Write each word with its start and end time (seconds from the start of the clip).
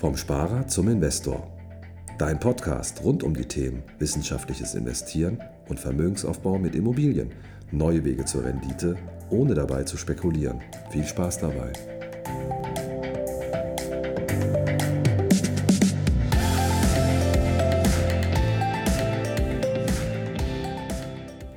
Vom 0.00 0.16
Sparer 0.16 0.66
zum 0.66 0.88
Investor. 0.88 1.46
Dein 2.16 2.40
Podcast 2.40 3.04
rund 3.04 3.22
um 3.22 3.34
die 3.34 3.44
Themen 3.44 3.82
wissenschaftliches 3.98 4.74
Investieren 4.74 5.38
und 5.68 5.78
Vermögensaufbau 5.78 6.58
mit 6.58 6.74
Immobilien. 6.74 7.32
Neue 7.70 8.02
Wege 8.02 8.24
zur 8.24 8.46
Rendite, 8.46 8.96
ohne 9.28 9.52
dabei 9.52 9.82
zu 9.82 9.98
spekulieren. 9.98 10.62
Viel 10.90 11.04
Spaß 11.04 11.40
dabei. 11.40 11.74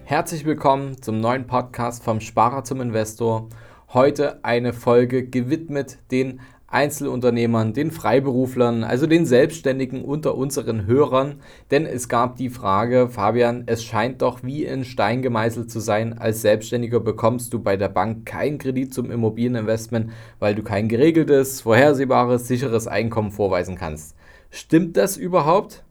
Herzlich 0.03 0.43
willkommen 0.43 1.01
zum 1.01 1.21
neuen 1.21 1.47
Podcast 1.47 2.03
vom 2.03 2.19
Sparer 2.19 2.65
zum 2.65 2.81
Investor. 2.81 3.47
Heute 3.93 4.43
eine 4.43 4.73
Folge 4.73 5.29
gewidmet 5.29 5.99
den 6.09 6.41
Einzelunternehmern, 6.73 7.73
den 7.73 7.91
Freiberuflern, 7.91 8.83
also 8.83 9.05
den 9.05 9.25
Selbstständigen 9.25 10.03
unter 10.03 10.35
unseren 10.35 10.87
Hörern. 10.87 11.35
Denn 11.69 11.85
es 11.85 12.09
gab 12.09 12.35
die 12.37 12.49
Frage, 12.49 13.09
Fabian, 13.09 13.63
es 13.67 13.83
scheint 13.83 14.21
doch 14.21 14.43
wie 14.43 14.65
in 14.65 14.83
Stein 14.83 15.21
gemeißelt 15.21 15.69
zu 15.69 15.79
sein, 15.79 16.17
als 16.17 16.41
Selbstständiger 16.41 16.99
bekommst 16.99 17.53
du 17.53 17.59
bei 17.59 17.77
der 17.77 17.89
Bank 17.89 18.25
keinen 18.25 18.57
Kredit 18.57 18.93
zum 18.93 19.11
Immobilieninvestment, 19.11 20.11
weil 20.39 20.55
du 20.55 20.63
kein 20.63 20.87
geregeltes, 20.87 21.61
vorhersehbares, 21.61 22.47
sicheres 22.47 22.87
Einkommen 22.87 23.31
vorweisen 23.31 23.75
kannst. 23.75 24.15
Stimmt 24.49 24.97
das 24.97 25.15
überhaupt? 25.15 25.83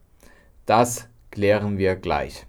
Das 0.66 1.08
klären 1.30 1.78
wir 1.78 1.94
gleich. 1.96 2.46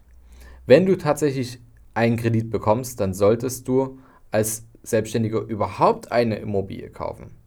Wenn 0.66 0.86
du 0.86 0.98
tatsächlich 0.98 1.60
einen 1.94 2.18
Kredit 2.18 2.50
bekommst, 2.50 3.00
dann 3.00 3.14
solltest 3.14 3.68
du 3.68 4.00
als 4.32 4.66
Selbstständiger 4.82 5.42
überhaupt 5.42 6.12
eine 6.12 6.38
Immobilie 6.38 6.90
kaufen. 6.90 7.43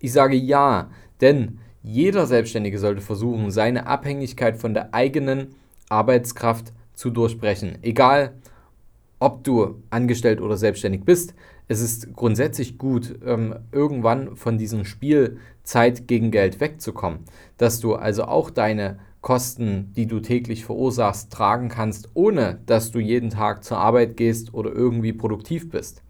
Ich 0.00 0.12
sage 0.12 0.34
ja, 0.34 0.90
denn 1.20 1.58
jeder 1.82 2.26
Selbstständige 2.26 2.78
sollte 2.78 3.00
versuchen, 3.02 3.50
seine 3.50 3.86
Abhängigkeit 3.86 4.56
von 4.56 4.74
der 4.74 4.94
eigenen 4.94 5.54
Arbeitskraft 5.88 6.72
zu 6.94 7.10
durchbrechen. 7.10 7.78
Egal, 7.82 8.32
ob 9.18 9.44
du 9.44 9.82
angestellt 9.90 10.40
oder 10.40 10.56
selbstständig 10.56 11.04
bist, 11.04 11.34
es 11.68 11.80
ist 11.80 12.14
grundsätzlich 12.14 12.78
gut, 12.78 13.14
ähm, 13.24 13.54
irgendwann 13.70 14.36
von 14.36 14.58
diesem 14.58 14.84
Spiel 14.84 15.38
Zeit 15.62 16.08
gegen 16.08 16.30
Geld 16.30 16.60
wegzukommen. 16.60 17.20
Dass 17.58 17.80
du 17.80 17.94
also 17.94 18.24
auch 18.24 18.50
deine 18.50 18.98
Kosten, 19.20 19.92
die 19.94 20.06
du 20.06 20.20
täglich 20.20 20.64
verursachst, 20.64 21.30
tragen 21.30 21.68
kannst, 21.68 22.08
ohne 22.14 22.58
dass 22.66 22.90
du 22.90 22.98
jeden 22.98 23.30
Tag 23.30 23.64
zur 23.64 23.78
Arbeit 23.78 24.16
gehst 24.16 24.54
oder 24.54 24.72
irgendwie 24.72 25.12
produktiv 25.12 25.68
bist. 25.70 26.02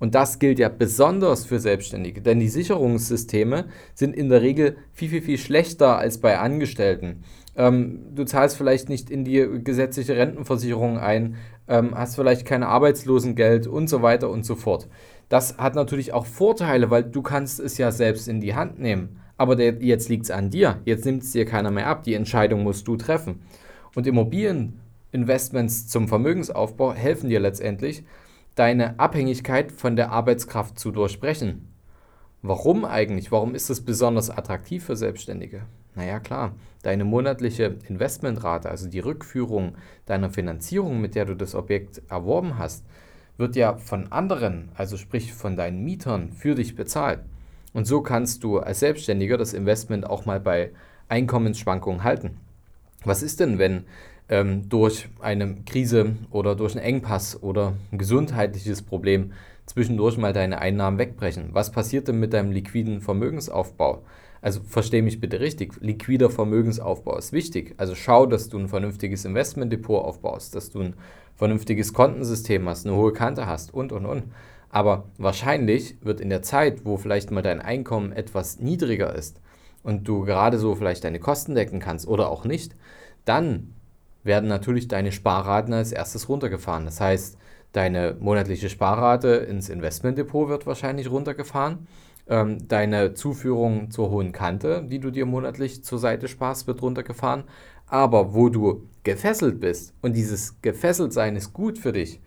Und 0.00 0.14
das 0.14 0.38
gilt 0.38 0.58
ja 0.58 0.70
besonders 0.70 1.44
für 1.44 1.60
Selbstständige, 1.60 2.22
denn 2.22 2.40
die 2.40 2.48
Sicherungssysteme 2.48 3.66
sind 3.94 4.16
in 4.16 4.30
der 4.30 4.42
Regel 4.42 4.78
viel, 4.92 5.10
viel, 5.10 5.22
viel 5.22 5.38
schlechter 5.38 5.98
als 5.98 6.18
bei 6.18 6.38
Angestellten. 6.38 7.22
Ähm, 7.54 8.00
du 8.14 8.24
zahlst 8.24 8.56
vielleicht 8.56 8.88
nicht 8.88 9.10
in 9.10 9.24
die 9.24 9.46
gesetzliche 9.62 10.16
Rentenversicherung 10.16 10.98
ein, 10.98 11.36
ähm, 11.68 11.94
hast 11.94 12.16
vielleicht 12.16 12.46
kein 12.46 12.62
Arbeitslosengeld 12.62 13.66
und 13.66 13.88
so 13.88 14.00
weiter 14.00 14.30
und 14.30 14.46
so 14.46 14.54
fort. 14.54 14.88
Das 15.28 15.58
hat 15.58 15.74
natürlich 15.74 16.14
auch 16.14 16.24
Vorteile, 16.24 16.90
weil 16.90 17.04
du 17.04 17.20
kannst 17.20 17.60
es 17.60 17.76
ja 17.76 17.92
selbst 17.92 18.26
in 18.26 18.40
die 18.40 18.54
Hand 18.54 18.80
nehmen. 18.80 19.20
Aber 19.36 19.54
der, 19.54 19.82
jetzt 19.82 20.08
liegt 20.08 20.24
es 20.24 20.30
an 20.30 20.50
dir, 20.50 20.80
jetzt 20.86 21.04
nimmt 21.04 21.22
es 21.22 21.32
dir 21.32 21.44
keiner 21.44 21.70
mehr 21.70 21.86
ab, 21.86 22.02
die 22.04 22.14
Entscheidung 22.14 22.62
musst 22.62 22.88
du 22.88 22.96
treffen. 22.96 23.42
Und 23.94 24.06
Immobilieninvestments 24.06 25.88
zum 25.88 26.08
Vermögensaufbau 26.08 26.94
helfen 26.94 27.28
dir 27.28 27.40
letztendlich, 27.40 28.04
deine 28.54 28.98
Abhängigkeit 28.98 29.72
von 29.72 29.96
der 29.96 30.10
Arbeitskraft 30.10 30.78
zu 30.78 30.90
durchbrechen. 30.90 31.68
Warum 32.42 32.84
eigentlich? 32.84 33.30
Warum 33.30 33.54
ist 33.54 33.70
es 33.70 33.84
besonders 33.84 34.30
attraktiv 34.30 34.84
für 34.84 34.96
Selbstständige? 34.96 35.62
Naja 35.94 36.20
klar, 36.20 36.54
deine 36.82 37.04
monatliche 37.04 37.76
Investmentrate, 37.88 38.70
also 38.70 38.88
die 38.88 39.00
Rückführung 39.00 39.74
deiner 40.06 40.30
Finanzierung, 40.30 41.00
mit 41.00 41.14
der 41.14 41.26
du 41.26 41.34
das 41.34 41.54
Objekt 41.54 42.02
erworben 42.08 42.58
hast, 42.58 42.84
wird 43.36 43.56
ja 43.56 43.76
von 43.76 44.12
anderen, 44.12 44.70
also 44.74 44.96
sprich 44.96 45.32
von 45.32 45.56
deinen 45.56 45.82
Mietern, 45.82 46.32
für 46.32 46.54
dich 46.54 46.76
bezahlt. 46.76 47.20
Und 47.72 47.86
so 47.86 48.02
kannst 48.02 48.44
du 48.44 48.58
als 48.58 48.80
Selbstständiger 48.80 49.36
das 49.36 49.52
Investment 49.52 50.08
auch 50.08 50.26
mal 50.26 50.40
bei 50.40 50.70
Einkommensschwankungen 51.08 52.04
halten. 52.04 52.38
Was 53.04 53.22
ist 53.22 53.40
denn, 53.40 53.58
wenn 53.58 53.84
ähm, 54.30 54.68
durch 54.68 55.08
eine 55.20 55.56
Krise 55.66 56.16
oder 56.30 56.54
durch 56.54 56.74
einen 56.76 56.84
Engpass 56.84 57.42
oder 57.42 57.74
ein 57.92 57.98
gesundheitliches 57.98 58.80
Problem 58.80 59.32
zwischendurch 59.66 60.16
mal 60.16 60.32
deine 60.32 60.60
Einnahmen 60.60 60.98
wegbrechen? 60.98 61.50
Was 61.52 61.70
passiert 61.70 62.08
denn 62.08 62.20
mit 62.20 62.32
deinem 62.32 62.52
liquiden 62.52 63.02
Vermögensaufbau? 63.02 64.04
Also 64.40 64.60
verstehe 64.62 65.02
mich 65.02 65.20
bitte 65.20 65.40
richtig, 65.40 65.74
liquider 65.80 66.30
Vermögensaufbau 66.30 67.18
ist 67.18 67.32
wichtig. 67.32 67.74
Also 67.76 67.94
schau, 67.94 68.24
dass 68.24 68.48
du 68.48 68.58
ein 68.58 68.68
vernünftiges 68.68 69.26
Investmentdepot 69.26 70.02
aufbaust, 70.02 70.54
dass 70.54 70.70
du 70.70 70.80
ein 70.80 70.94
vernünftiges 71.34 71.92
Kontensystem 71.92 72.66
hast, 72.68 72.86
eine 72.86 72.96
hohe 72.96 73.12
Kante 73.12 73.46
hast 73.46 73.74
und, 73.74 73.92
und, 73.92 74.06
und. 74.06 74.24
Aber 74.70 75.08
wahrscheinlich 75.18 75.96
wird 76.00 76.20
in 76.20 76.30
der 76.30 76.42
Zeit, 76.42 76.84
wo 76.84 76.96
vielleicht 76.96 77.32
mal 77.32 77.42
dein 77.42 77.60
Einkommen 77.60 78.12
etwas 78.12 78.60
niedriger 78.60 79.14
ist 79.14 79.40
und 79.82 80.06
du 80.06 80.24
gerade 80.24 80.58
so 80.58 80.74
vielleicht 80.74 81.04
deine 81.04 81.18
Kosten 81.18 81.54
decken 81.54 81.80
kannst 81.80 82.06
oder 82.06 82.30
auch 82.30 82.44
nicht, 82.44 82.76
dann 83.24 83.74
werden 84.22 84.48
natürlich 84.48 84.88
deine 84.88 85.12
Sparraten 85.12 85.72
als 85.72 85.92
erstes 85.92 86.28
runtergefahren. 86.28 86.84
Das 86.84 87.00
heißt, 87.00 87.38
deine 87.72 88.16
monatliche 88.18 88.68
Sparrate 88.68 89.28
ins 89.28 89.68
Investmentdepot 89.68 90.48
wird 90.48 90.66
wahrscheinlich 90.66 91.10
runtergefahren. 91.10 91.86
Ähm, 92.28 92.68
deine 92.68 93.14
Zuführung 93.14 93.90
zur 93.90 94.10
hohen 94.10 94.32
Kante, 94.32 94.86
die 94.88 95.00
du 95.00 95.10
dir 95.10 95.26
monatlich 95.26 95.82
zur 95.82 95.98
Seite 95.98 96.28
sparst, 96.28 96.66
wird 96.66 96.82
runtergefahren. 96.82 97.44
Aber 97.86 98.34
wo 98.34 98.48
du 98.48 98.86
gefesselt 99.02 99.60
bist 99.60 99.94
und 100.00 100.14
dieses 100.14 100.60
Gefesseltsein 100.62 101.34
ist 101.34 101.52
gut 101.52 101.78
für 101.78 101.92
dich, 101.92 102.20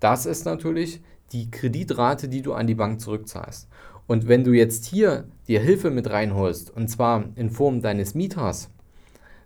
das 0.00 0.26
ist 0.26 0.46
natürlich 0.46 1.02
die 1.32 1.50
Kreditrate, 1.50 2.28
die 2.28 2.42
du 2.42 2.54
an 2.54 2.66
die 2.66 2.74
Bank 2.74 3.00
zurückzahlst. 3.00 3.68
Und 4.06 4.28
wenn 4.28 4.44
du 4.44 4.52
jetzt 4.52 4.86
hier 4.86 5.24
dir 5.48 5.60
Hilfe 5.60 5.90
mit 5.90 6.10
reinholst, 6.10 6.74
und 6.74 6.88
zwar 6.88 7.24
in 7.36 7.50
Form 7.50 7.82
deines 7.82 8.14
Mieters, 8.14 8.70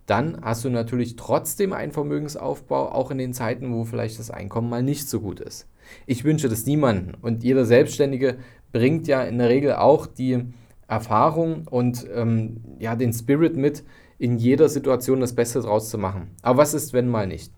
dann 0.07 0.39
hast 0.43 0.65
du 0.65 0.71
natürlich 0.71 1.17
trotzdem 1.17 1.73
einen 1.73 1.93
Vermögensaufbau, 1.93 2.91
auch 2.91 3.11
in 3.11 3.19
den 3.19 3.33
Zeiten, 3.33 3.73
wo 3.75 3.85
vielleicht 3.85 4.19
das 4.19 4.31
Einkommen 4.31 4.71
mal 4.71 4.83
nicht 4.83 5.09
so 5.09 5.21
gut 5.21 5.41
ist. 5.41 5.67
Ich 6.07 6.25
wünsche 6.25 6.49
das 6.49 6.67
niemandem 6.67 7.15
und 7.23 7.45
jeder 7.45 7.65
Selbstständige 7.65 8.37
bringt 8.73 9.07
ja 9.09 9.23
in 9.23 9.39
der 9.39 9.49
Regel 9.49 9.75
auch 9.75 10.07
die 10.07 10.45
Erfahrung 10.89 11.67
und 11.69 12.07
ähm, 12.15 12.61
ja, 12.79 12.95
den 12.95 13.13
Spirit 13.13 13.57
mit, 13.57 13.85
in 14.19 14.39
jeder 14.39 14.69
Situation 14.69 15.21
das 15.21 15.35
Beste 15.35 15.61
draus 15.61 15.91
zu 15.91 15.99
machen. 15.99 16.31
Aber 16.43 16.59
was 16.59 16.75
ist, 16.75 16.93
wenn 16.93 17.09
mal 17.09 17.27
nicht? 17.27 17.53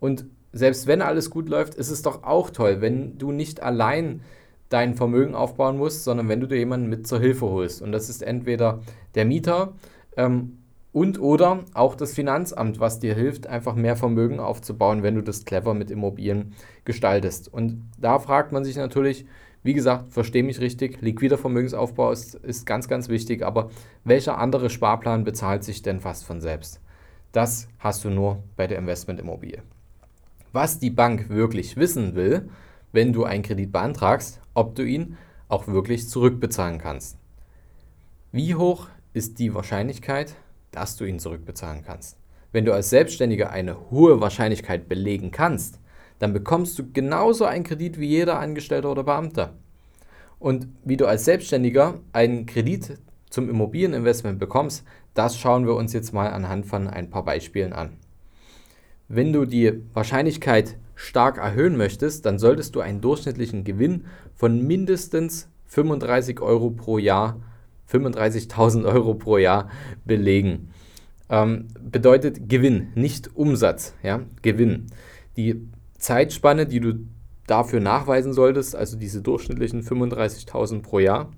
Und 0.00 0.26
selbst 0.52 0.86
wenn 0.86 1.02
alles 1.02 1.30
gut 1.30 1.48
läuft, 1.48 1.74
ist 1.74 1.90
es 1.90 2.02
doch 2.02 2.22
auch 2.22 2.50
toll, 2.50 2.80
wenn 2.80 3.18
du 3.18 3.32
nicht 3.32 3.62
allein 3.62 4.22
dein 4.68 4.94
Vermögen 4.94 5.34
aufbauen 5.34 5.76
musst, 5.76 6.04
sondern 6.04 6.28
wenn 6.28 6.40
du 6.40 6.46
dir 6.46 6.58
jemanden 6.58 6.88
mit 6.88 7.06
zur 7.06 7.20
Hilfe 7.20 7.46
holst. 7.46 7.82
Und 7.82 7.92
das 7.92 8.08
ist 8.08 8.22
entweder 8.22 8.80
der 9.14 9.24
Mieter 9.24 9.72
ähm, 10.16 10.58
und 10.92 11.20
oder 11.20 11.64
auch 11.74 11.94
das 11.94 12.14
Finanzamt, 12.14 12.80
was 12.80 12.98
dir 12.98 13.14
hilft, 13.14 13.46
einfach 13.46 13.74
mehr 13.74 13.96
Vermögen 13.96 14.40
aufzubauen, 14.40 15.02
wenn 15.02 15.14
du 15.14 15.22
das 15.22 15.44
clever 15.44 15.74
mit 15.74 15.90
Immobilien 15.90 16.54
gestaltest. 16.84 17.52
Und 17.52 17.90
da 17.98 18.18
fragt 18.18 18.52
man 18.52 18.64
sich 18.64 18.76
natürlich, 18.76 19.26
wie 19.62 19.74
gesagt, 19.74 20.12
verstehe 20.12 20.42
mich 20.42 20.60
richtig, 20.60 21.00
liquider 21.02 21.36
Vermögensaufbau 21.36 22.10
ist, 22.10 22.34
ist 22.36 22.64
ganz, 22.64 22.88
ganz 22.88 23.08
wichtig, 23.08 23.44
aber 23.44 23.70
welcher 24.04 24.38
andere 24.38 24.70
Sparplan 24.70 25.24
bezahlt 25.24 25.64
sich 25.64 25.82
denn 25.82 26.00
fast 26.00 26.24
von 26.24 26.40
selbst? 26.40 26.80
Das 27.32 27.68
hast 27.78 28.04
du 28.04 28.10
nur 28.10 28.42
bei 28.56 28.66
der 28.66 28.78
Investmentimmobilie. 28.78 29.62
Was 30.52 30.78
die 30.78 30.90
Bank 30.90 31.28
wirklich 31.28 31.76
wissen 31.76 32.14
will, 32.14 32.48
wenn 32.92 33.12
du 33.12 33.24
einen 33.24 33.42
Kredit 33.42 33.70
beantragst, 33.70 34.40
ob 34.54 34.74
du 34.74 34.82
ihn 34.82 35.18
auch 35.48 35.66
wirklich 35.66 36.08
zurückbezahlen 36.08 36.78
kannst. 36.78 37.18
Wie 38.32 38.54
hoch 38.54 38.88
ist 39.12 39.38
die 39.38 39.54
Wahrscheinlichkeit, 39.54 40.34
dass 40.70 40.96
du 40.96 41.04
ihn 41.04 41.18
zurückbezahlen 41.18 41.82
kannst. 41.84 42.16
Wenn 42.52 42.64
du 42.64 42.72
als 42.72 42.90
Selbstständiger 42.90 43.50
eine 43.50 43.90
hohe 43.90 44.20
Wahrscheinlichkeit 44.20 44.88
belegen 44.88 45.30
kannst, 45.30 45.80
dann 46.18 46.32
bekommst 46.32 46.78
du 46.78 46.92
genauso 46.92 47.44
einen 47.44 47.64
Kredit 47.64 47.98
wie 47.98 48.06
jeder 48.08 48.38
Angestellte 48.38 48.88
oder 48.88 49.04
Beamter. 49.04 49.54
Und 50.38 50.68
wie 50.84 50.96
du 50.96 51.06
als 51.06 51.24
Selbstständiger 51.24 52.00
einen 52.12 52.46
Kredit 52.46 52.98
zum 53.30 53.50
Immobilieninvestment 53.50 54.38
bekommst, 54.38 54.84
das 55.14 55.38
schauen 55.38 55.66
wir 55.66 55.74
uns 55.74 55.92
jetzt 55.92 56.12
mal 56.12 56.30
anhand 56.30 56.66
von 56.66 56.88
ein 56.88 57.10
paar 57.10 57.24
Beispielen 57.24 57.72
an. 57.72 57.96
Wenn 59.08 59.32
du 59.32 59.44
die 59.44 59.82
Wahrscheinlichkeit 59.94 60.76
stark 60.94 61.38
erhöhen 61.38 61.76
möchtest, 61.76 62.26
dann 62.26 62.38
solltest 62.38 62.74
du 62.74 62.80
einen 62.80 63.00
durchschnittlichen 63.00 63.64
Gewinn 63.64 64.06
von 64.34 64.66
mindestens 64.66 65.48
35 65.66 66.40
Euro 66.40 66.70
pro 66.70 66.98
Jahr 66.98 67.40
35.000 67.90 68.84
Euro 68.84 69.14
pro 69.14 69.38
Jahr 69.38 69.70
belegen. 70.04 70.70
Ähm, 71.30 71.68
bedeutet 71.80 72.48
Gewinn, 72.48 72.88
nicht 72.94 73.36
Umsatz, 73.36 73.94
ja, 74.02 74.22
Gewinn. 74.42 74.86
Die 75.36 75.68
Zeitspanne, 75.98 76.66
die 76.66 76.80
du 76.80 76.94
dafür 77.46 77.80
nachweisen 77.80 78.32
solltest, 78.32 78.76
also 78.76 78.96
diese 78.96 79.22
durchschnittlichen 79.22 79.82
35.000 79.82 80.82
pro 80.82 80.98
Jahr, 80.98 81.32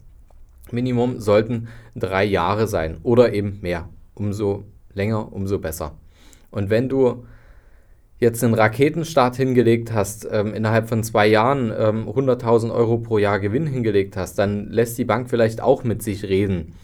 Minimum 0.72 1.20
sollten 1.20 1.68
drei 1.96 2.24
Jahre 2.24 2.68
sein 2.68 2.98
oder 3.02 3.32
eben 3.32 3.58
mehr. 3.60 3.88
Umso 4.14 4.64
länger, 4.94 5.32
umso 5.32 5.58
besser. 5.58 5.96
Und 6.50 6.70
wenn 6.70 6.88
du 6.88 7.24
jetzt 8.20 8.44
einen 8.44 8.54
Raketenstart 8.54 9.36
hingelegt 9.36 9.92
hast, 9.92 10.28
ähm, 10.30 10.54
innerhalb 10.54 10.88
von 10.88 11.02
zwei 11.02 11.26
Jahren 11.26 11.72
ähm, 11.76 12.06
100.000 12.06 12.72
Euro 12.72 12.98
pro 12.98 13.18
Jahr 13.18 13.40
Gewinn 13.40 13.66
hingelegt 13.66 14.16
hast, 14.16 14.38
dann 14.38 14.68
lässt 14.68 14.98
die 14.98 15.06
Bank 15.06 15.30
vielleicht 15.30 15.62
auch 15.62 15.84
mit 15.84 16.02
sich 16.02 16.24
reden. 16.24 16.74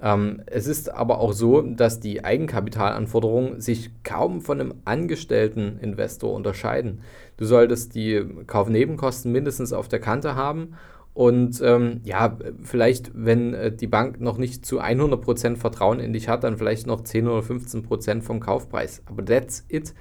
Ähm, 0.00 0.42
es 0.46 0.66
ist 0.66 0.94
aber 0.94 1.18
auch 1.18 1.32
so, 1.32 1.62
dass 1.62 1.98
die 1.98 2.24
Eigenkapitalanforderungen 2.24 3.60
sich 3.60 3.90
kaum 4.04 4.40
von 4.40 4.60
einem 4.60 4.74
angestellten 4.84 5.78
Investor 5.80 6.32
unterscheiden. 6.32 7.00
Du 7.36 7.44
solltest 7.44 7.96
die 7.96 8.24
Kaufnebenkosten 8.46 9.32
mindestens 9.32 9.72
auf 9.72 9.88
der 9.88 10.00
Kante 10.00 10.36
haben 10.36 10.74
und 11.14 11.60
ähm, 11.62 12.00
ja, 12.04 12.36
vielleicht, 12.62 13.12
wenn 13.14 13.54
äh, 13.54 13.72
die 13.74 13.86
Bank 13.86 14.20
noch 14.20 14.36
nicht 14.36 14.66
zu 14.66 14.80
100% 14.80 15.56
Vertrauen 15.56 16.00
in 16.00 16.12
dich 16.12 16.28
hat, 16.28 16.44
dann 16.44 16.58
vielleicht 16.58 16.86
noch 16.88 17.02
10 17.02 17.28
oder 17.28 17.40
15% 17.40 18.20
vom 18.20 18.40
Kaufpreis. 18.40 19.02
Aber 19.06 19.24
that's 19.24 19.64
it. 19.68 19.94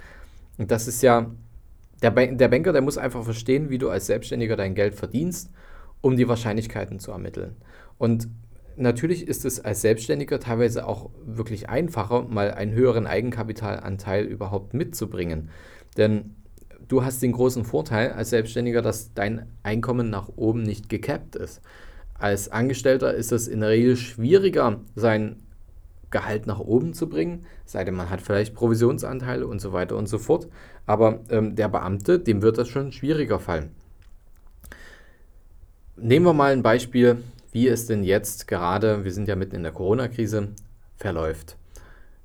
Und 0.57 0.71
das 0.71 0.88
ist 0.88 1.01
ja, 1.01 1.31
der, 2.01 2.11
Ban 2.11 2.38
der 2.38 2.47
Banker, 2.47 2.73
der 2.73 2.81
muss 2.81 2.97
einfach 2.97 3.23
verstehen, 3.23 3.69
wie 3.69 3.77
du 3.77 3.89
als 3.89 4.07
Selbstständiger 4.07 4.55
dein 4.55 4.75
Geld 4.75 4.95
verdienst, 4.95 5.51
um 6.01 6.17
die 6.17 6.27
Wahrscheinlichkeiten 6.27 7.00
zu 7.00 7.11
ermitteln. 7.11 7.55
Und 7.97 8.27
natürlich 8.75 9.27
ist 9.27 9.45
es 9.45 9.59
als 9.59 9.81
Selbstständiger 9.81 10.39
teilweise 10.39 10.88
auch 10.88 11.09
wirklich 11.25 11.69
einfacher, 11.69 12.23
mal 12.23 12.51
einen 12.51 12.73
höheren 12.73 13.07
Eigenkapitalanteil 13.07 14.25
überhaupt 14.25 14.73
mitzubringen. 14.73 15.50
Denn 15.97 16.35
du 16.88 17.03
hast 17.03 17.21
den 17.21 17.31
großen 17.31 17.65
Vorteil 17.65 18.11
als 18.11 18.29
Selbstständiger, 18.29 18.81
dass 18.81 19.13
dein 19.13 19.47
Einkommen 19.63 20.09
nach 20.09 20.29
oben 20.35 20.63
nicht 20.63 20.89
gekappt 20.89 21.35
ist. 21.35 21.61
Als 22.13 22.51
Angestellter 22.51 23.13
ist 23.13 23.31
es 23.31 23.47
in 23.47 23.61
der 23.61 23.69
Regel 23.69 23.95
schwieriger, 23.95 24.81
sein 24.95 25.38
Gehalt 26.13 26.48
nach 26.48 26.60
oben 26.60 26.94
zu 26.94 27.10
bringen, 27.10 27.45
sei 27.65 27.83
denn 27.83 27.95
man 27.95 28.10
hat 28.10 28.21
vielleicht 28.21 28.54
Provisionsanteile 28.54 29.45
und 29.45 29.60
so 29.60 29.74
weiter 29.74 29.98
und 29.98 30.07
so 30.07 30.19
fort. 30.19 30.48
Aber 30.86 31.19
ähm, 31.30 31.56
der 31.56 31.68
Beamte, 31.68 32.19
dem 32.19 32.42
wird 32.42 32.57
das 32.57 32.69
schon 32.69 32.94
schwieriger 32.94 33.39
fallen. 33.39 33.71
Nehmen 35.98 36.25
wir 36.25 36.33
mal 36.33 36.54
ein 36.54 36.63
Beispiel, 36.63 37.18
wie 37.51 37.68
es 37.68 37.88
denn 37.88 38.04
jetzt 38.04 38.48
gerade, 38.48 39.04
wir 39.04 39.12
sind 39.12 39.27
ja 39.27 39.36
mitten 39.36 39.56
in 39.56 39.63
der 39.63 39.71
Corona-Krise, 39.71 40.50
verläuft. 40.95 41.57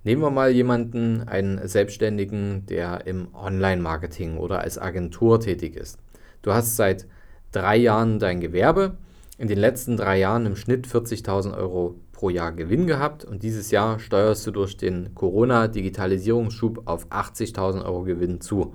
Nehmen 0.05 0.23
wir 0.23 0.31
mal 0.31 0.50
jemanden, 0.50 1.26
einen 1.26 1.67
Selbstständigen, 1.67 2.67
der 2.67 3.06
im 3.06 3.35
Online-Marketing 3.35 4.37
oder 4.37 4.61
als 4.61 4.79
Agentur 4.79 5.40
tätig 5.40 5.76
ist. 5.76 5.99
Du 6.43 6.52
hast 6.52 6.76
seit 6.76 7.06
drei 7.52 7.76
Jahren 7.76 8.19
dein 8.19 8.40
Gewerbe, 8.40 8.96
in 9.38 9.49
den 9.49 9.58
letzten 9.58 9.96
drei 9.96 10.19
Jahren 10.19 10.46
im 10.46 10.56
Schnitt 10.56 10.87
40.000 10.87 11.56
Euro 11.56 11.94
pro 12.19 12.31
Jahr 12.31 12.50
Gewinn 12.50 12.88
gehabt 12.88 13.25
und 13.25 13.44
dieses 13.44 13.70
Jahr 13.70 14.00
steuerst 14.00 14.44
du 14.44 14.50
durch 14.50 14.76
den 14.76 15.15
Corona-Digitalisierungsschub 15.15 16.82
auf 16.87 17.06
80.000 17.12 17.85
Euro 17.85 18.03
Gewinn 18.03 18.41
zu. 18.41 18.75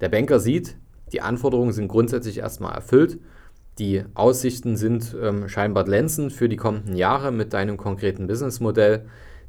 Der 0.00 0.08
Banker 0.08 0.38
sieht, 0.38 0.76
die 1.12 1.20
Anforderungen 1.20 1.72
sind 1.72 1.88
grundsätzlich 1.88 2.38
erstmal 2.38 2.72
erfüllt, 2.72 3.18
die 3.80 4.04
Aussichten 4.14 4.76
sind 4.76 5.16
ähm, 5.20 5.48
scheinbar 5.48 5.82
glänzend 5.82 6.32
für 6.32 6.48
die 6.48 6.54
kommenden 6.54 6.94
Jahre 6.94 7.32
mit 7.32 7.54
deinem 7.54 7.76
konkreten 7.76 8.28
Businessmodell. 8.28 9.06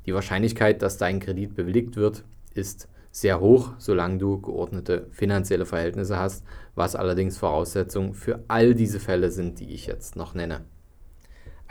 Die 0.07 0.15
Wahrscheinlichkeit, 0.15 0.81
dass 0.81 0.97
dein 0.97 1.19
Kredit 1.19 1.53
bewilligt 1.53 1.97
wird, 1.97 2.24
ist 2.56 2.88
sehr 3.12 3.39
hoch, 3.39 3.74
solange 3.77 4.17
du 4.17 4.41
geordnete 4.41 5.06
finanzielle 5.12 5.67
Verhältnisse 5.67 6.17
hast, 6.17 6.44
was 6.74 6.95
allerdings 6.95 7.38
Voraussetzungen 7.38 8.15
für 8.15 8.44
all 8.47 8.74
diese 8.74 9.00
Fälle 9.00 9.29
sind, 9.29 9.59
die 9.59 9.69
ich 9.74 9.85
jetzt 9.85 10.15
noch 10.15 10.33
nenne. 10.33 10.62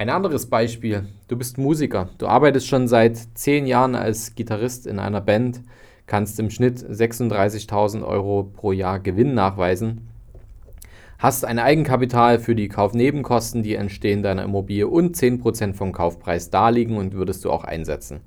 Ein 0.00 0.08
anderes 0.08 0.46
Beispiel, 0.46 1.08
du 1.28 1.36
bist 1.36 1.58
Musiker, 1.58 2.08
du 2.16 2.26
arbeitest 2.26 2.66
schon 2.66 2.88
seit 2.88 3.18
zehn 3.34 3.66
Jahren 3.66 3.94
als 3.94 4.34
Gitarrist 4.34 4.86
in 4.86 4.98
einer 4.98 5.20
Band, 5.20 5.60
kannst 6.06 6.40
im 6.40 6.48
Schnitt 6.48 6.78
36.000 6.78 8.02
Euro 8.02 8.44
pro 8.44 8.72
Jahr 8.72 8.98
Gewinn 8.98 9.34
nachweisen 9.34 10.08
hast 11.18 11.44
ein 11.44 11.58
Eigenkapital 11.58 12.38
für 12.38 12.54
die 12.54 12.68
Kaufnebenkosten, 12.68 13.62
die 13.62 13.74
entstehen 13.74 14.22
deiner 14.22 14.44
Immobilie 14.44 14.88
und 14.88 15.16
10% 15.16 15.74
vom 15.74 15.92
Kaufpreis 15.92 16.48
darliegen 16.48 16.96
und 16.96 17.12
würdest 17.12 17.44
du 17.44 17.50
auch 17.50 17.64
einsetzen. 17.64 18.20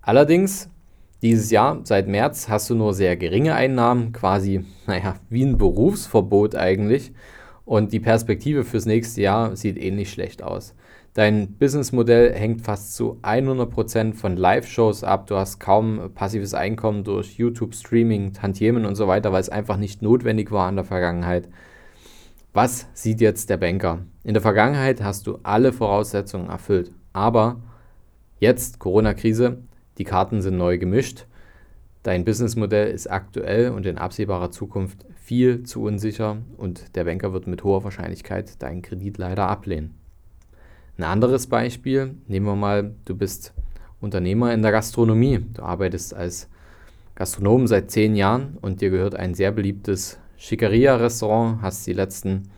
Allerdings, 0.00 0.70
dieses 1.20 1.50
Jahr, 1.50 1.80
seit 1.84 2.08
März, 2.08 2.48
hast 2.48 2.70
du 2.70 2.74
nur 2.74 2.94
sehr 2.94 3.18
geringe 3.18 3.54
Einnahmen, 3.54 4.12
quasi, 4.12 4.64
naja, 4.86 5.16
wie 5.28 5.44
ein 5.44 5.58
Berufsverbot 5.58 6.54
eigentlich. 6.54 7.12
Und 7.66 7.92
die 7.92 8.00
Perspektive 8.00 8.64
fürs 8.64 8.86
nächste 8.86 9.20
Jahr 9.20 9.54
sieht 9.54 9.76
ähnlich 9.76 10.10
schlecht 10.10 10.42
aus. 10.42 10.74
Dein 11.14 11.54
Businessmodell 11.54 12.32
hängt 12.32 12.62
fast 12.62 12.94
zu 12.94 13.18
100% 13.22 14.14
von 14.14 14.36
Live-Shows 14.36 15.02
ab. 15.02 15.26
Du 15.26 15.34
hast 15.34 15.58
kaum 15.58 16.12
passives 16.14 16.54
Einkommen 16.54 17.02
durch 17.02 17.36
YouTube, 17.36 17.74
Streaming, 17.74 18.32
Tantiemen 18.32 18.84
und 18.86 18.94
so 18.94 19.08
weiter, 19.08 19.32
weil 19.32 19.40
es 19.40 19.48
einfach 19.48 19.76
nicht 19.76 20.02
notwendig 20.02 20.52
war 20.52 20.68
in 20.68 20.76
der 20.76 20.84
Vergangenheit. 20.84 21.48
Was 22.52 22.86
sieht 22.94 23.20
jetzt 23.20 23.50
der 23.50 23.56
Banker? 23.56 24.06
In 24.22 24.34
der 24.34 24.42
Vergangenheit 24.42 25.02
hast 25.02 25.26
du 25.26 25.40
alle 25.42 25.72
Voraussetzungen 25.72 26.48
erfüllt, 26.48 26.92
aber 27.12 27.60
jetzt 28.38 28.78
Corona-Krise, 28.78 29.58
die 29.98 30.04
Karten 30.04 30.42
sind 30.42 30.56
neu 30.56 30.78
gemischt. 30.78 31.26
Dein 32.04 32.24
Businessmodell 32.24 32.92
ist 32.92 33.10
aktuell 33.10 33.70
und 33.70 33.84
in 33.84 33.98
absehbarer 33.98 34.52
Zukunft 34.52 35.06
viel 35.16 35.64
zu 35.64 35.82
unsicher 35.82 36.38
und 36.56 36.94
der 36.94 37.04
Banker 37.04 37.32
wird 37.32 37.48
mit 37.48 37.64
hoher 37.64 37.82
Wahrscheinlichkeit 37.82 38.62
deinen 38.62 38.82
Kredit 38.82 39.18
leider 39.18 39.48
ablehnen. 39.48 39.99
Ein 40.98 41.04
anderes 41.04 41.46
Beispiel, 41.46 42.14
nehmen 42.26 42.46
wir 42.46 42.56
mal, 42.56 42.94
du 43.04 43.14
bist 43.14 43.54
Unternehmer 44.00 44.52
in 44.52 44.62
der 44.62 44.72
Gastronomie. 44.72 45.40
Du 45.54 45.62
arbeitest 45.62 46.14
als 46.14 46.48
Gastronom 47.14 47.66
seit 47.66 47.90
zehn 47.90 48.16
Jahren 48.16 48.56
und 48.60 48.80
dir 48.80 48.90
gehört 48.90 49.14
ein 49.14 49.34
sehr 49.34 49.52
beliebtes 49.52 50.18
Schickeria-Restaurant, 50.36 51.60
hast 51.60 51.86
die 51.86 51.92
letzten 51.92 52.50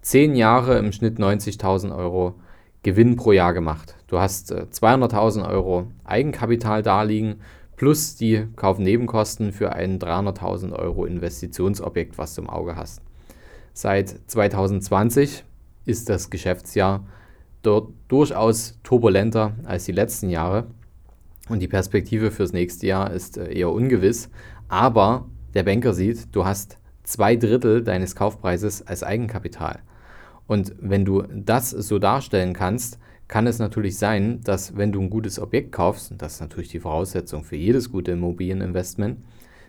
zehn 0.00 0.34
Jahre 0.34 0.78
im 0.78 0.92
Schnitt 0.92 1.18
90.000 1.18 1.94
Euro 1.94 2.34
Gewinn 2.82 3.16
pro 3.16 3.32
Jahr 3.32 3.52
gemacht. 3.52 3.96
Du 4.06 4.18
hast 4.18 4.52
200.000 4.52 5.42
äh, 5.42 5.48
Euro 5.48 5.88
Eigenkapital 6.04 6.82
darliegen 6.82 7.36
plus 7.76 8.16
die 8.16 8.46
Kaufnebenkosten 8.56 9.52
für 9.52 9.72
ein 9.72 9.98
300.000 9.98 10.72
Euro 10.72 11.04
Investitionsobjekt, 11.04 12.18
was 12.18 12.34
du 12.34 12.42
im 12.42 12.50
Auge 12.50 12.76
hast. 12.76 13.02
Seit 13.72 14.16
2020 14.26 15.44
ist 15.84 16.08
das 16.08 16.30
Geschäftsjahr 16.30 17.04
durchaus 17.62 18.78
turbulenter 18.82 19.54
als 19.64 19.84
die 19.84 19.92
letzten 19.92 20.30
Jahre 20.30 20.66
und 21.48 21.60
die 21.60 21.68
Perspektive 21.68 22.30
fürs 22.30 22.52
nächste 22.52 22.86
Jahr 22.86 23.10
ist 23.12 23.38
äh, 23.38 23.52
eher 23.52 23.70
ungewiss. 23.70 24.30
Aber 24.68 25.26
der 25.54 25.62
Banker 25.62 25.94
sieht, 25.94 26.34
du 26.34 26.44
hast 26.44 26.78
zwei 27.04 27.36
Drittel 27.36 27.82
deines 27.82 28.14
Kaufpreises 28.14 28.86
als 28.86 29.02
Eigenkapital. 29.02 29.80
Und 30.46 30.74
wenn 30.80 31.04
du 31.04 31.22
das 31.22 31.70
so 31.70 31.98
darstellen 31.98 32.52
kannst, 32.52 32.98
kann 33.28 33.46
es 33.46 33.58
natürlich 33.58 33.98
sein, 33.98 34.40
dass 34.42 34.76
wenn 34.76 34.92
du 34.92 35.00
ein 35.00 35.10
gutes 35.10 35.38
Objekt 35.38 35.72
kaufst, 35.72 36.10
und 36.10 36.22
das 36.22 36.34
ist 36.34 36.40
natürlich 36.40 36.70
die 36.70 36.80
Voraussetzung 36.80 37.44
für 37.44 37.56
jedes 37.56 37.90
gute 37.90 38.12
Immobilieninvestment, 38.12 39.18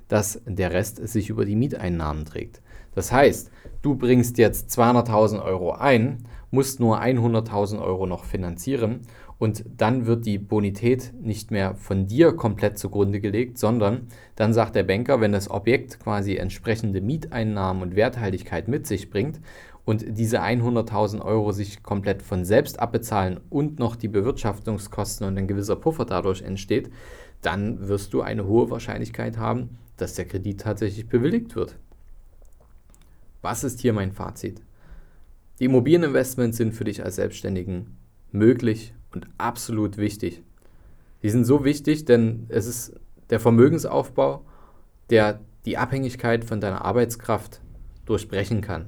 dass 0.07 0.41
der 0.45 0.71
Rest 0.71 1.05
sich 1.07 1.29
über 1.29 1.45
die 1.45 1.55
Mieteinnahmen 1.55 2.25
trägt. 2.25 2.61
Das 2.95 3.11
heißt, 3.11 3.51
du 3.81 3.95
bringst 3.95 4.37
jetzt 4.37 4.77
200.000 4.77 5.43
Euro 5.43 5.73
ein, 5.73 6.23
musst 6.51 6.79
nur 6.79 7.01
100.000 7.01 7.81
Euro 7.81 8.05
noch 8.05 8.23
finanzieren 8.23 9.01
und 9.37 9.63
dann 9.77 10.05
wird 10.05 10.25
die 10.25 10.37
Bonität 10.37 11.13
nicht 11.21 11.51
mehr 11.51 11.75
von 11.75 12.07
dir 12.07 12.33
komplett 12.33 12.77
zugrunde 12.77 13.19
gelegt, 13.19 13.57
sondern 13.57 14.07
dann 14.35 14.53
sagt 14.53 14.75
der 14.75 14.83
Banker, 14.83 15.21
wenn 15.21 15.31
das 15.31 15.49
Objekt 15.49 15.99
quasi 15.99 16.35
entsprechende 16.35 17.01
Mieteinnahmen 17.01 17.81
und 17.81 17.95
Werthaltigkeit 17.95 18.67
mit 18.67 18.85
sich 18.85 19.09
bringt 19.09 19.39
und 19.85 20.05
diese 20.07 20.41
100.000 20.41 21.21
Euro 21.21 21.51
sich 21.51 21.83
komplett 21.83 22.21
von 22.21 22.45
selbst 22.45 22.79
abbezahlen 22.79 23.39
und 23.49 23.79
noch 23.79 23.95
die 23.95 24.09
Bewirtschaftungskosten 24.09 25.25
und 25.25 25.37
ein 25.37 25.47
gewisser 25.47 25.77
Puffer 25.77 26.05
dadurch 26.05 26.41
entsteht, 26.41 26.91
dann 27.41 27.87
wirst 27.87 28.13
du 28.13 28.21
eine 28.21 28.45
hohe 28.45 28.69
Wahrscheinlichkeit 28.69 29.37
haben, 29.37 29.77
dass 29.97 30.15
der 30.15 30.25
Kredit 30.25 30.61
tatsächlich 30.61 31.07
bewilligt 31.07 31.55
wird. 31.55 31.77
Was 33.41 33.63
ist 33.63 33.79
hier 33.79 33.93
mein 33.93 34.11
Fazit? 34.11 34.61
Die 35.59 35.65
Immobilieninvestments 35.65 36.57
sind 36.57 36.73
für 36.73 36.85
dich 36.85 37.03
als 37.03 37.17
Selbstständigen 37.17 37.97
möglich 38.31 38.93
und 39.13 39.27
absolut 39.37 39.97
wichtig. 39.97 40.41
Die 41.21 41.29
sind 41.29 41.43
so 41.43 41.65
wichtig, 41.65 42.05
denn 42.05 42.45
es 42.47 42.65
ist 42.65 42.93
der 43.29 43.41
Vermögensaufbau, 43.41 44.45
der 45.09 45.41
die 45.65 45.77
Abhängigkeit 45.77 46.45
von 46.45 46.61
deiner 46.61 46.85
Arbeitskraft 46.85 47.59
durchbrechen 48.05 48.61
kann. 48.61 48.87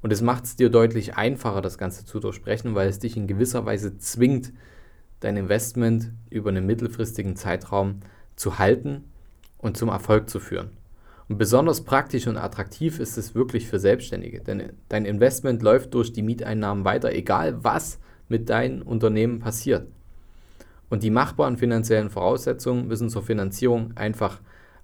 Und 0.00 0.12
es 0.12 0.22
macht 0.22 0.44
es 0.44 0.56
dir 0.56 0.70
deutlich 0.70 1.16
einfacher, 1.16 1.60
das 1.60 1.76
Ganze 1.76 2.06
zu 2.06 2.20
durchbrechen, 2.20 2.74
weil 2.74 2.88
es 2.88 2.98
dich 2.98 3.16
in 3.16 3.26
gewisser 3.26 3.66
Weise 3.66 3.98
zwingt, 3.98 4.52
dein 5.20 5.36
Investment 5.36 6.12
über 6.30 6.48
einen 6.48 6.64
mittelfristigen 6.64 7.36
Zeitraum 7.36 8.00
zu 8.34 8.58
halten 8.58 9.04
und 9.58 9.76
zum 9.76 9.90
Erfolg 9.90 10.30
zu 10.30 10.40
führen. 10.40 10.77
Und 11.28 11.36
besonders 11.36 11.82
praktisch 11.82 12.26
und 12.26 12.38
attraktiv 12.38 13.00
ist 13.00 13.18
es 13.18 13.34
wirklich 13.34 13.68
für 13.68 13.78
Selbstständige, 13.78 14.40
denn 14.40 14.72
dein 14.88 15.04
Investment 15.04 15.62
läuft 15.62 15.92
durch 15.94 16.12
die 16.12 16.22
Mieteinnahmen 16.22 16.84
weiter, 16.84 17.12
egal 17.12 17.62
was 17.62 17.98
mit 18.28 18.48
deinem 18.48 18.82
Unternehmen 18.82 19.38
passiert. 19.38 19.86
Und 20.90 21.02
die 21.02 21.10
machbaren 21.10 21.58
finanziellen 21.58 22.08
Voraussetzungen 22.08 22.88
müssen 22.88 23.10
zur 23.10 23.22
Finanzierung 23.22 23.92
einfach 23.96 24.40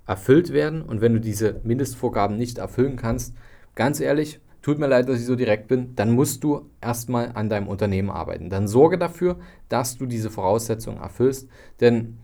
erfüllt 0.06 0.52
werden. 0.52 0.82
Und 0.82 1.00
wenn 1.00 1.14
du 1.14 1.20
diese 1.20 1.60
Mindestvorgaben 1.64 2.36
nicht 2.36 2.58
erfüllen 2.58 2.96
kannst, 2.96 3.34
ganz 3.74 4.00
ehrlich, 4.00 4.40
tut 4.60 4.78
mir 4.78 4.86
leid, 4.86 5.08
dass 5.08 5.20
ich 5.20 5.26
so 5.26 5.36
direkt 5.36 5.68
bin, 5.68 5.94
dann 5.96 6.12
musst 6.12 6.44
du 6.44 6.70
erstmal 6.80 7.32
an 7.34 7.48
deinem 7.48 7.68
Unternehmen 7.68 8.10
arbeiten. 8.10 8.50
Dann 8.50 8.68
sorge 8.68 8.98
dafür, 8.98 9.38
dass 9.68 9.96
du 9.96 10.06
diese 10.06 10.30
Voraussetzungen 10.30 11.00
erfüllst. 11.00 11.48
Denn 11.80 12.18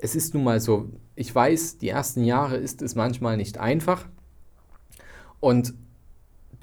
es 0.00 0.14
ist 0.14 0.34
nun 0.34 0.44
mal 0.44 0.60
so, 0.60 0.88
ich 1.16 1.34
weiß, 1.34 1.78
die 1.78 1.88
ersten 1.88 2.24
Jahre 2.24 2.56
ist 2.56 2.82
es 2.82 2.94
manchmal 2.94 3.36
nicht 3.36 3.58
einfach. 3.58 4.06
Und 5.40 5.74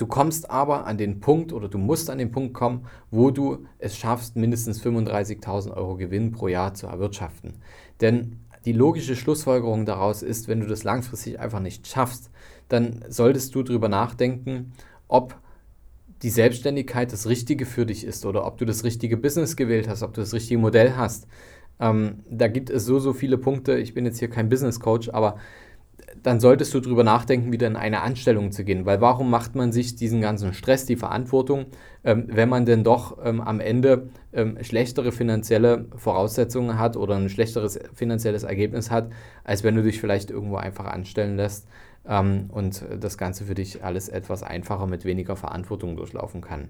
Du 0.02 0.08
kommst 0.08 0.50
aber 0.50 0.88
an 0.88 0.98
den 0.98 1.20
Punkt 1.20 1.54
oder 1.54 1.70
du 1.70 1.78
musst 1.78 2.10
an 2.10 2.18
den 2.18 2.32
Punkt 2.32 2.56
kommen, 2.56 2.88
wo 3.12 3.30
du 3.30 3.68
es 3.78 3.96
schaffst, 3.96 4.36
mindestens 4.36 4.84
35.000 4.84 5.78
Euro 5.78 5.96
Gewinn 5.96 6.32
pro 6.32 6.48
Jahr 6.48 6.74
zu 6.74 6.88
erwirtschaften. 6.88 7.54
Denn 8.02 8.40
die 8.66 8.74
logische 8.74 9.16
Schlussfolgerung 9.16 9.86
daraus 9.86 10.24
ist, 10.24 10.48
wenn 10.48 10.60
du 10.60 10.66
das 10.66 10.84
langfristig 10.84 11.40
einfach 11.40 11.60
nicht 11.60 11.88
schaffst, 11.88 12.32
dann 12.68 13.06
solltest 13.10 13.54
du 13.54 13.62
darüber 13.62 13.90
nachdenken, 13.90 14.74
ob 15.08 15.36
die 16.24 16.32
Selbstständigkeit 16.32 17.14
das 17.14 17.28
Richtige 17.28 17.68
für 17.68 17.86
dich 17.86 18.04
ist 18.04 18.26
oder 18.26 18.48
ob 18.48 18.58
du 18.58 18.66
das 18.66 18.84
richtige 18.84 19.18
Business 19.18 19.56
gewählt 19.56 19.88
hast, 19.88 20.02
ob 20.02 20.16
du 20.16 20.22
das 20.22 20.34
richtige 20.34 20.60
Modell 20.60 20.96
hast. 20.96 21.28
Ähm, 21.82 22.20
da 22.30 22.48
gibt 22.48 22.70
es 22.70 22.86
so, 22.86 23.00
so 23.00 23.12
viele 23.12 23.38
Punkte. 23.38 23.78
Ich 23.78 23.94
bin 23.94 24.06
jetzt 24.06 24.20
hier 24.20 24.30
kein 24.30 24.48
Business 24.48 24.80
Coach, 24.80 25.10
aber 25.10 25.36
dann 26.24 26.40
solltest 26.40 26.74
du 26.74 26.80
darüber 26.80 27.04
nachdenken, 27.04 27.52
wieder 27.52 27.68
in 27.68 27.76
eine 27.76 28.02
Anstellung 28.02 28.52
zu 28.52 28.64
gehen. 28.64 28.86
Weil 28.86 29.02
warum 29.02 29.30
macht 29.30 29.56
man 29.56 29.72
sich 29.72 29.96
diesen 29.96 30.22
ganzen 30.22 30.54
Stress, 30.54 30.86
die 30.86 30.96
Verantwortung, 30.96 31.66
ähm, 32.04 32.26
wenn 32.28 32.50
man 32.50 32.66
denn 32.66 32.84
doch 32.84 33.18
ähm, 33.24 33.42
am 33.42 33.60
Ende 33.60 34.10
ähm, 34.34 34.58
schlechtere 34.62 35.12
finanzielle 35.12 35.86
Voraussetzungen 35.96 36.78
hat 36.78 36.98
oder 36.98 37.16
ein 37.16 37.30
schlechteres 37.30 37.80
finanzielles 37.94 38.44
Ergebnis 38.44 38.92
hat, 38.92 39.12
als 39.44 39.64
wenn 39.64 39.76
du 39.76 39.84
dich 39.84 40.00
vielleicht 40.00 40.30
irgendwo 40.30 40.58
einfach 40.58 40.86
anstellen 40.86 41.38
lässt 41.38 41.68
ähm, 42.08 42.50
und 42.50 42.84
das 43.00 43.18
Ganze 43.18 43.46
für 43.46 43.56
dich 43.56 43.84
alles 43.84 44.10
etwas 44.10 44.44
einfacher 44.44 44.88
mit 44.88 45.06
weniger 45.06 45.36
Verantwortung 45.36 45.96
durchlaufen 45.96 46.42
kann. 46.42 46.70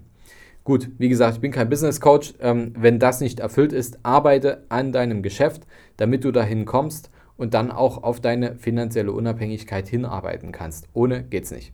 Gut, 0.64 0.90
wie 0.98 1.08
gesagt, 1.08 1.34
ich 1.34 1.40
bin 1.40 1.50
kein 1.50 1.68
Business 1.68 2.00
Coach. 2.00 2.34
Ähm, 2.40 2.72
wenn 2.76 3.00
das 3.00 3.20
nicht 3.20 3.40
erfüllt 3.40 3.72
ist, 3.72 3.98
arbeite 4.04 4.64
an 4.68 4.92
deinem 4.92 5.22
Geschäft, 5.22 5.66
damit 5.96 6.24
du 6.24 6.30
dahin 6.30 6.66
kommst 6.66 7.10
und 7.36 7.54
dann 7.54 7.72
auch 7.72 8.04
auf 8.04 8.20
deine 8.20 8.56
finanzielle 8.56 9.12
Unabhängigkeit 9.12 9.88
hinarbeiten 9.88 10.52
kannst. 10.52 10.86
Ohne 10.92 11.24
geht's 11.24 11.50
nicht. 11.50 11.72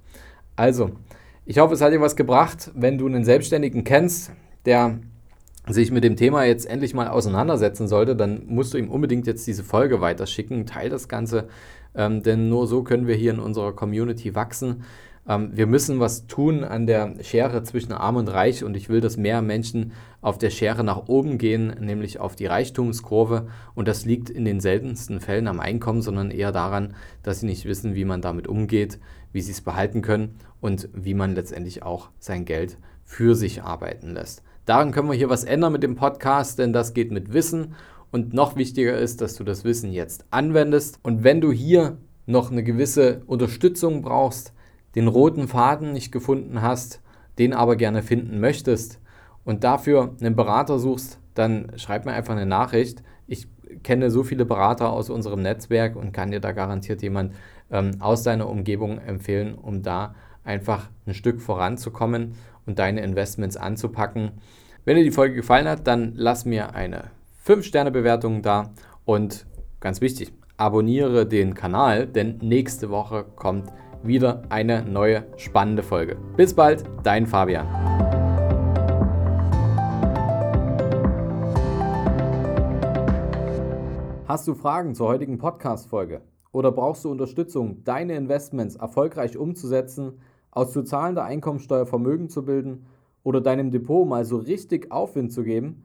Also, 0.57 0.93
ich 1.45 1.59
hoffe, 1.59 1.75
es 1.75 1.83
hat 1.83 1.93
dir 1.93 2.00
was 2.00 2.17
gebracht. 2.17 2.71
Wenn 2.75 2.97
du 2.97 3.07
einen 3.07 3.25
Selbstständigen 3.25 3.85
kennst, 3.85 4.33
der 4.65 4.99
sich 5.67 5.91
mit 5.91 6.05
dem 6.05 6.17
Thema 6.17 6.45
jetzt 6.45 6.67
endlich 6.67 6.95
mal 6.95 7.09
auseinandersetzen 7.09 7.88
sollte, 7.88 8.17
dann 8.17 8.43
musst 8.47 8.73
du 8.73 8.79
ihm 8.79 8.91
unbedingt 8.91 9.27
jetzt 9.27 9.47
diese 9.47 9.65
Folge 9.65 10.00
weiterschicken. 10.00 10.65
Teil 10.65 10.88
das 10.88 11.09
Ganze, 11.09 11.49
ähm, 11.99 12.23
denn 12.23 12.49
nur 12.49 12.67
so 12.67 12.83
können 12.83 13.07
wir 13.07 13.17
hier 13.17 13.33
in 13.33 13.40
unserer 13.40 13.73
Community 13.73 14.35
wachsen. 14.35 14.85
Ähm, 15.28 15.50
wir 15.52 15.67
müssen 15.67 16.00
was 16.00 16.26
tun 16.28 16.64
an 16.64 16.87
der 16.87 17.17
Schere 17.23 17.64
zwischen 17.64 17.93
Arm 17.93 18.17
und 18.17 18.28
Reich 18.28 18.64
und 18.64 18.76
ich 18.76 18.88
will, 18.88 19.00
dass 19.00 19.17
mehr 19.17 19.43
Menschen 19.43 19.93
auf 20.23 20.38
der 20.38 20.50
Schere 20.50 20.85
nach 20.85 21.09
oben 21.09 21.38
gehen, 21.38 21.75
nämlich 21.81 22.21
auf 22.21 22.37
die 22.37 22.47
Reichtumskurve. 22.47 23.49
Und 23.75 23.88
das 23.88 24.05
liegt 24.05 24.31
in 24.31 24.45
den 24.45 24.61
seltensten 24.61 25.21
Fällen 25.21 25.49
am 25.49 25.61
Einkommen, 25.61 26.00
sondern 26.00 26.31
eher 26.31 26.52
daran, 26.52 26.95
dass 27.23 27.40
sie 27.40 27.47
nicht 27.47 27.67
wissen, 27.67 27.95
wie 27.97 28.05
man 28.05 28.23
damit 28.23 28.47
umgeht, 28.47 28.99
wie 29.33 29.43
sie 29.43 29.52
es 29.52 29.61
behalten 29.61 30.00
können 30.00 30.37
und 30.61 30.88
wie 30.95 31.14
man 31.14 31.35
letztendlich 31.35 31.83
auch 31.83 32.11
sein 32.21 32.45
Geld 32.45 32.78
für 33.05 33.35
sich 33.35 33.62
arbeiten 33.62 34.14
lässt. 34.14 34.43
Daran 34.67 34.93
können 34.93 35.09
wir 35.09 35.17
hier 35.17 35.31
was 35.31 35.45
ändern 35.45 35.73
mit 35.73 35.83
dem 35.83 35.97
Podcast, 35.97 36.59
denn 36.59 36.73
das 36.73 36.95
geht 36.95 37.11
mit 37.11 37.33
Wissen. 37.33 37.75
Und 38.11 38.33
noch 38.33 38.57
wichtiger 38.57 38.97
ist, 38.97 39.21
dass 39.21 39.35
du 39.35 39.45
das 39.45 39.65
Wissen 39.65 39.93
jetzt 39.93 40.25
anwendest. 40.31 40.99
Und 41.03 41.25
wenn 41.25 41.41
du 41.41 41.53
hier 41.53 41.99
noch 42.27 42.50
eine 42.50 42.62
gewisse 42.62 43.23
Unterstützung 43.27 44.03
brauchst, 44.03 44.53
den 44.95 45.09
roten 45.09 45.49
Faden 45.49 45.93
nicht 45.93 46.12
gefunden 46.12 46.62
hast, 46.62 47.03
den 47.38 47.53
aber 47.53 47.77
gerne 47.77 48.03
finden 48.03 48.41
möchtest 48.41 49.00
und 49.45 49.65
dafür 49.65 50.15
einen 50.21 50.37
Berater 50.37 50.79
suchst, 50.79 51.19
dann 51.35 51.73
schreib 51.77 52.05
mir 52.05 52.12
einfach 52.12 52.35
eine 52.35 52.47
Nachricht. 52.47 53.03
Ich 53.27 53.49
kenne 53.83 54.11
so 54.11 54.25
viele 54.25 54.45
Berater 54.45 54.91
aus 54.91 55.11
unserem 55.11 55.43
Netzwerk 55.43 55.95
und 55.95 56.12
kann 56.12 56.31
dir 56.31 56.41
da 56.41 56.53
garantiert 56.53 57.03
jemand 57.03 57.35
ähm, 57.71 57.93
aus 58.00 58.23
deiner 58.23 58.49
Umgebung 58.49 58.99
empfehlen, 58.99 59.55
um 59.55 59.83
da 59.83 60.15
einfach 60.43 60.88
ein 61.07 61.15
Stück 61.15 61.41
voranzukommen 61.41 62.35
und 62.67 62.79
deine 62.79 63.03
Investments 63.03 63.57
anzupacken. 63.57 64.33
Wenn 64.85 64.97
dir 64.97 65.05
die 65.05 65.11
Folge 65.11 65.35
gefallen 65.35 65.69
hat, 65.69 65.87
dann 65.87 66.12
lass 66.17 66.45
mir 66.45 66.75
eine 66.75 67.11
5-Sterne-Bewertung 67.49 68.43
da 68.43 68.75
und 69.07 69.47
ganz 69.81 70.02
wichtig, 70.02 70.35
abonniere 70.59 71.25
den 71.25 71.55
Kanal, 71.55 72.07
denn 72.07 72.37
nächste 72.43 72.90
Woche 72.90 73.25
kommt 73.37 73.73
wieder 74.02 74.43
eine 74.50 74.83
neue 74.85 75.25
spannende 75.38 75.83
Folge. 75.83 76.19
Bis 76.37 76.52
bald, 76.52 76.85
dein 77.05 77.26
Fabian. 77.26 77.67
Hast 84.26 84.47
du 84.47 84.55
Fragen 84.55 84.95
zur 84.95 85.09
heutigen 85.09 85.38
Podcast-Folge? 85.38 86.21
Oder 86.52 86.71
brauchst 86.71 87.07
du 87.07 87.11
Unterstützung, 87.11 87.83
deine 87.83 88.14
Investments 88.17 88.76
erfolgreich 88.76 89.38
umzusetzen, 89.38 90.21
aus 90.50 90.75
zu 90.75 90.83
zahlender 90.83 91.25
Einkommensteuer 91.25 91.87
Vermögen 91.87 92.28
zu 92.28 92.45
bilden 92.45 92.85
oder 93.23 93.40
deinem 93.40 93.71
Depot 93.71 94.07
mal 94.07 94.26
so 94.26 94.37
richtig 94.37 94.93
Aufwind 94.93 95.33
zu 95.33 95.45
geben? 95.45 95.85